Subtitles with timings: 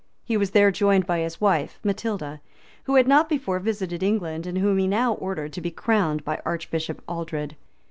[0.25, 2.41] He was here joined by his wife, Matilda,
[2.85, 6.41] who had not before visited England, and whom he now ordered to be crowned by
[6.43, 7.55] Archbishop Aldred.